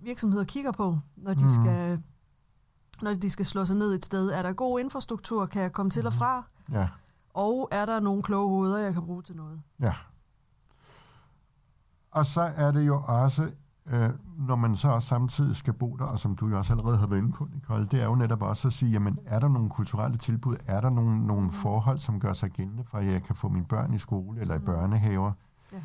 [0.00, 1.48] virksomheder kigger på, når de mm.
[1.62, 2.02] skal
[3.02, 4.30] når de skal slå sig ned et sted.
[4.30, 5.46] Er der god infrastruktur?
[5.46, 6.18] Kan jeg komme til og mhm.
[6.18, 6.44] fra?
[6.72, 6.88] Ja.
[7.34, 9.60] Og er der nogle kloge hoveder, jeg kan bruge til noget?
[9.80, 9.94] Ja.
[12.10, 13.50] Og så er det jo også
[13.90, 16.96] øh, når man så også samtidig skal bo der, og som du jo også allerede
[16.96, 19.48] har været inde på, Nicole, det er jo netop også at sige, jamen, er der
[19.48, 20.56] nogle kulturelle tilbud?
[20.66, 21.52] Er der nogle, nogle mm.
[21.52, 24.54] forhold, som gør sig gældende, for at jeg kan få mine børn i skole eller
[24.54, 24.64] i mm.
[24.64, 25.32] børnehaver?
[25.72, 25.78] Ja.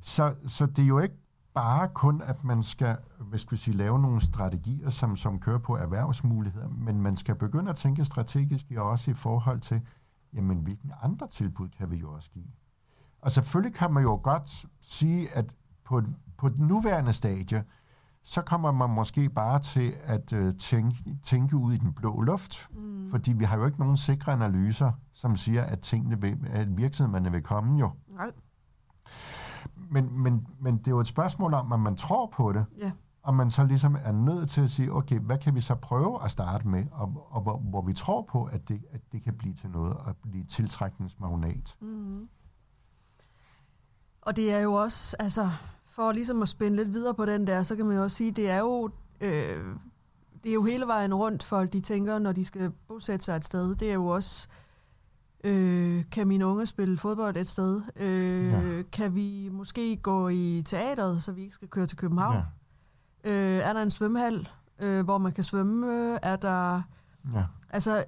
[0.00, 1.16] Så, så det er jo ikke
[1.56, 5.58] bare kun, at man skal hvad skal vi sige, lave nogle strategier, som, som kører
[5.58, 9.80] på erhvervsmuligheder, men man skal begynde at tænke strategisk også i forhold til,
[10.34, 12.46] jamen, hvilke andre tilbud kan vi jo også give?
[13.20, 17.64] Og selvfølgelig kan man jo godt sige, at på et på den nuværende stadie,
[18.22, 22.68] så kommer man måske bare til at øh, tænke, tænke ud i den blå luft,
[22.70, 23.10] mm.
[23.10, 27.32] fordi vi har jo ikke nogen sikre analyser, som siger, at, tingene vil, at virksomhederne
[27.32, 27.90] vil komme jo.
[28.08, 28.30] Nej.
[29.90, 32.92] Men, men, men det er jo et spørgsmål om, at man tror på det, ja.
[33.22, 36.24] og man så ligesom er nødt til at sige, okay, hvad kan vi så prøve
[36.24, 39.34] at starte med, og, og hvor, hvor vi tror på, at det, at det kan
[39.34, 41.76] blive til noget, og blive tiltrækningsmagnat.
[41.80, 42.28] Mm.
[44.22, 45.50] Og det er jo også, altså,
[45.86, 48.32] for ligesom at spænde lidt videre på den der, så kan man jo også sige,
[48.32, 49.76] det er jo, øh,
[50.42, 53.44] det er jo hele vejen rundt, folk de tænker, når de skal bosætte sig et
[53.44, 53.74] sted.
[53.74, 54.65] Det er jo også, øh,
[56.10, 57.82] kan mine unge spille fodbold et sted?
[57.96, 58.82] Øh, ja.
[58.92, 62.34] Kan vi måske gå i teateret, så vi ikke skal køre til København?
[63.24, 63.30] Ja.
[63.30, 66.18] Øh, er der en svømmehal, øh, hvor man kan svømme?
[66.22, 66.82] Er der...
[67.34, 67.44] Ja.
[67.70, 68.04] Altså,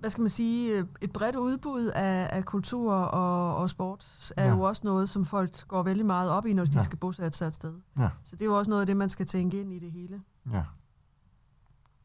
[0.00, 4.54] hvad skal man sige, et bredt udbud af, af kultur og, og sport er ja.
[4.54, 6.82] jo også noget, som folk går vældig meget op i, når de ja.
[6.82, 7.74] skal bosætte sig et sted.
[7.98, 8.08] Ja.
[8.24, 10.22] Så det er jo også noget af det, man skal tænke ind i det hele.
[10.52, 10.62] Ja,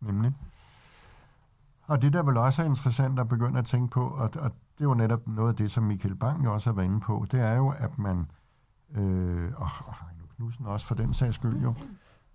[0.02, 0.34] nemlig.
[1.92, 4.82] Og det, der vel også er interessant at begynde at tænke på, og, og det
[4.82, 7.26] er jo netop noget af det, som Michael Bang jo også har været inde på,
[7.32, 8.32] det er jo, at man,
[8.96, 11.74] øh, og, Heino Knudsen også for den sags skyld jo,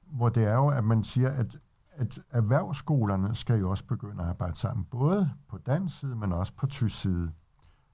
[0.06, 1.56] hvor det er jo, at man siger, at
[1.98, 6.52] at erhvervsskolerne skal jo også begynde at arbejde sammen, både på dansk side, men også
[6.56, 7.30] på tysk side.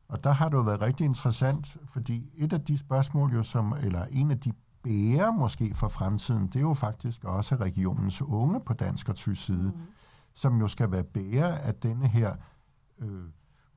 [0.08, 3.74] Og der har det jo været rigtig interessant, fordi et af de spørgsmål, jo som,
[3.82, 8.60] eller en af de bærer måske for fremtiden, det er jo faktisk også regionens unge
[8.60, 9.80] på dansk og tysk side, mm
[10.34, 12.36] som jo skal være bærer af denne her
[12.98, 13.24] øh,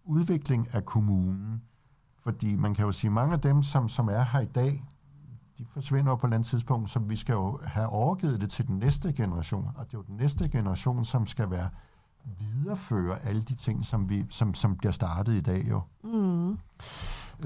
[0.04, 1.62] udvikling af kommunen.
[2.20, 4.86] Fordi man kan jo sige, mange af dem, som, som er her i dag,
[5.58, 8.68] de forsvinder på et eller andet tidspunkt, så vi skal jo have overgivet det til
[8.68, 11.70] den næste generation, og det er jo den næste generation, som skal være
[12.39, 15.82] videreføre alle de ting, som, vi, som, som bliver startet i dag jo.
[16.04, 16.52] Mm.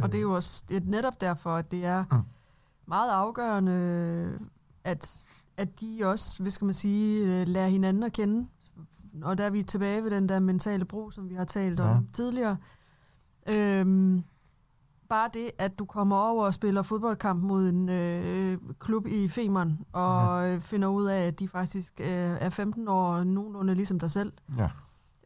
[0.02, 2.22] Og det er jo også det er netop derfor, at det er mm.
[2.86, 4.40] meget afgørende,
[4.84, 5.26] at,
[5.58, 8.48] at de også, hvad skal man sige, lærer hinanden at kende.
[9.24, 11.86] Og der er vi tilbage ved den der mentale brug, som vi har talt ja.
[11.86, 12.58] om tidligere.
[13.50, 14.24] Øhm,
[15.10, 19.80] bare det, at du kommer over og spiller fodboldkamp mod en øh, klub i Femern,
[19.94, 24.12] og øh, finder ud af, at de faktisk øh, er 15 år nogenlunde ligesom dig
[24.12, 24.34] selv.
[24.58, 24.70] Ja.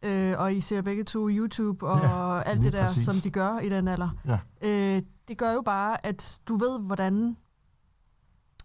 [0.04, 3.06] Øh, og I ser begge to YouTube og Ja, ja, alt det der, præcis.
[3.06, 4.10] som de gør i den alder.
[4.26, 4.40] Ja.
[4.64, 7.38] Øh, det gør jo bare, at du ved, hvordan...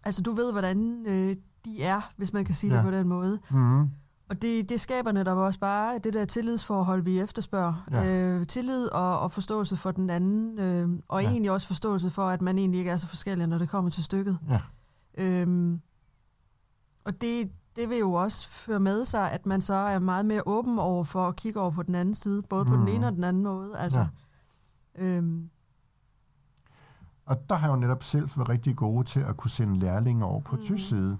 [0.05, 2.79] Altså, du ved, hvordan øh, de er, hvis man kan sige ja.
[2.79, 2.85] Ja.
[2.87, 3.39] det på den måde.
[3.51, 3.91] Mm.
[4.31, 7.87] Og det, det skaber netop også bare det der tillidsforhold, vi efterspørger.
[7.91, 8.05] Ja.
[8.07, 11.29] Øh, tillid og, og forståelse for den anden, øh, og Ja.
[11.31, 14.05] egentlig også forståelse for, at man egentlig ikke er så forskellig, når det kommer til
[14.05, 14.39] stykket.
[14.49, 14.61] Ja.
[15.15, 15.81] Øhm,
[17.05, 20.43] og det, det vil jo også føre med sig, at man så er meget mere
[20.47, 22.87] åben over for at kigge over på den anden side, både på Mhm.
[22.87, 23.79] den ene og den anden måde.
[23.79, 24.07] Altså,
[24.99, 25.03] Ja.
[25.05, 25.51] øhm,
[27.27, 30.25] Og der har jeg jo netop selv været rigtig gode til at kunne sende lærlinge
[30.25, 30.61] over på mm.
[30.61, 30.67] Mm.
[30.67, 31.19] tysk side.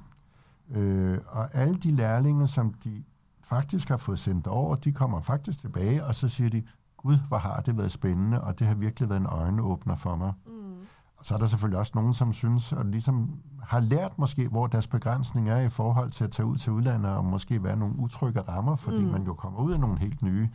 [0.71, 3.05] Øh, og alle de lærlinge, som de
[3.45, 6.63] faktisk har fået sendt over, de kommer faktisk tilbage, og så siger de,
[6.97, 10.33] Gud, hvor har det været spændende, og det har virkelig været en øjenåbner for mig.
[10.47, 10.53] mm,
[11.17, 13.31] Og så er der selvfølgelig også nogen, som synes, og ligesom
[13.63, 17.13] har lært måske, hvor deres begrænsning er i forhold til at tage ud til udlandet,
[17.13, 19.11] og måske være nogle utrygge rammer, fordi mm.
[19.11, 20.49] Man jo kommer ud af nogle helt nye,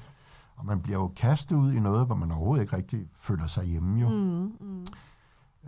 [0.55, 3.65] og man bliver jo kastet ud i noget, hvor man overhovedet ikke rigtig føler sig
[3.65, 4.09] hjemme jo.
[4.09, 4.85] mm, mm,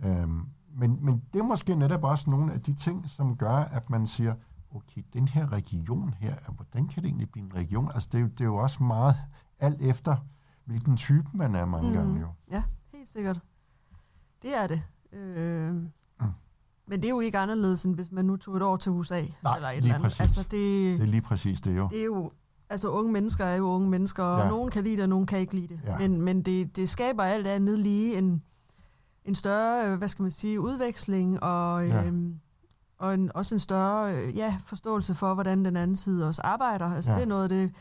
[0.04, 3.90] Øhm, men, men det er måske netop også nogle af de ting, som gør, at
[3.90, 4.34] man siger,
[4.74, 7.90] okay, den her region her, hvordan kan det egentlig blive en region?
[7.94, 9.16] Altså det, er det er jo også meget
[9.58, 10.16] alt efter,
[10.64, 11.94] hvilken type man er mange mm.
[11.94, 12.28] gange jo.
[12.50, 12.62] Ja,
[12.92, 13.40] helt sikkert.
[14.42, 14.82] Det er det.
[15.12, 15.74] Øh,
[16.20, 16.26] Mm.
[16.86, 19.22] Men det er jo ikke anderledes, end hvis man nu tog et år til USA.
[19.42, 20.02] Nej, eller et lige eller andet.
[20.02, 20.20] præcis.
[20.20, 21.88] Altså, det, Det er lige præcis det jo.
[21.90, 22.30] det er jo...
[22.70, 24.48] Altså, unge mennesker er jo unge mennesker, og ja.
[24.48, 25.80] nogen kan lide det, og nogen kan ikke lide det.
[25.84, 25.98] Ja.
[25.98, 28.42] Men, men det, det skaber alt andet lige en,
[29.26, 32.04] en større, øh, hvad skal man sige, udveksling, og, Ja.
[32.04, 32.34] øhm,
[32.98, 36.86] og en, også en større øh, ja, forståelse for, hvordan den anden side også arbejder.
[36.94, 37.14] Altså, Ja.
[37.14, 37.20] ja.
[37.20, 37.72] det er noget af det,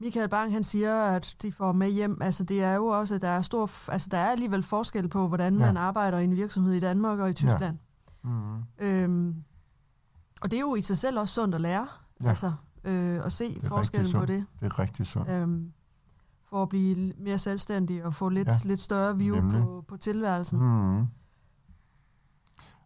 [0.00, 2.22] Michael Bang, han siger, at de får med hjem.
[2.22, 5.28] Altså, det er jo også, at der er stor, altså, der er alligevel forskel på,
[5.28, 5.60] hvordan Ja.
[5.60, 5.66] ja.
[5.66, 7.78] man arbejder i en virksomhed i Danmark og i Tyskland.
[8.24, 8.30] Mm.
[8.78, 9.34] Øhm,
[10.40, 11.86] og det er jo i sig selv også sundt at lære,
[12.20, 12.24] Ja.
[12.24, 12.28] ja.
[12.28, 12.52] altså,
[12.84, 15.28] øh, at se forskellen på det, Det er rigtig sundt.
[15.30, 15.72] øhm,
[16.50, 18.52] for at blive mere selvstændig og få lidt, Ja.
[18.52, 18.68] ja.
[18.68, 19.62] lidt større view Nemlig.
[19.62, 20.58] på, på tilværelsen.
[20.58, 21.06] Mm.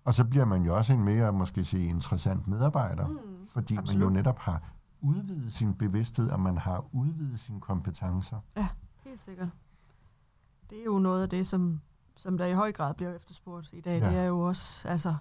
[0.05, 3.18] Og så bliver man jo også en mere, måske sige, interessant medarbejder, mm.
[3.53, 4.12] Fordi man jo absolut.
[4.12, 4.62] netop har
[5.01, 8.37] udvidet sin bevidsthed, og man har udvidet sine kompetencer.
[9.05, 9.48] helt sikkert.
[10.70, 11.81] Det er jo noget af det, som,
[12.16, 13.98] som der i høj grad bliver efterspurgt i dag.
[14.01, 14.05] Ja.
[14.07, 14.11] Ja.
[14.12, 15.14] Det er jo også altså,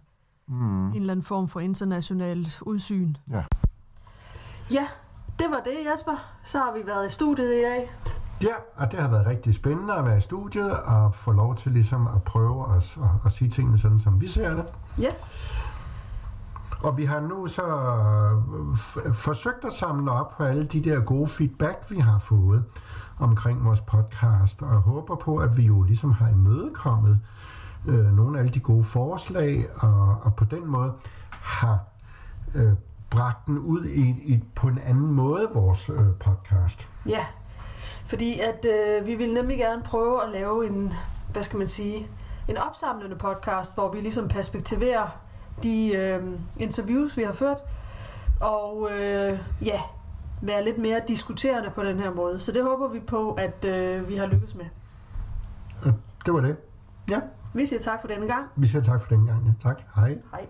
[0.47, 0.88] Mm.
[0.89, 3.15] en eller anden form for internationalt udsyn.
[3.30, 3.43] Ja.
[4.71, 4.88] Ja,
[5.39, 6.38] det var det, Jesper.
[6.43, 7.91] Så har vi været i studiet i dag.
[8.43, 11.71] Ja, og det har været rigtig spændende at være i studiet og få lov til
[11.71, 14.73] ligesom at prøve at, at, at sige tingene sådan, som vi ser det.
[14.99, 15.10] Ja.
[16.84, 20.99] Og vi har nu så øh, f- forsøgt at samle op på alle de der
[20.99, 22.63] gode feedback, vi har fået
[23.19, 27.19] omkring vores podcast, og håber på, at vi jo ligesom har imødekommet
[27.86, 30.93] øh, nogle af alle de gode forslag, og, og på den måde
[31.32, 31.80] har
[32.56, 32.73] øh,
[33.10, 36.89] bragt den ud i, i, på en anden måde, vores øh, podcast.
[37.06, 37.25] Ja,
[38.06, 40.93] fordi at øh, vi vil nemlig gerne prøve at lave en,
[41.32, 42.08] hvad skal man sige,
[42.47, 45.08] en opsamlende podcast, hvor vi ligesom perspektiverer
[45.63, 46.23] de øh,
[46.60, 47.58] interviews, vi har ført,
[48.41, 49.82] og øh, ja,
[50.41, 52.39] være lidt mere diskuterende på den her måde.
[52.39, 54.65] Så det håber vi på, at øh, vi har lykkes med.
[56.25, 56.58] Det var det.
[57.10, 57.19] Ja,
[57.54, 58.45] Vi siger tak for denne gang.
[58.56, 59.45] vi siger tak for den gang.
[59.45, 59.82] Ja, tak.
[59.95, 60.17] Hej.
[60.32, 60.45] Hej.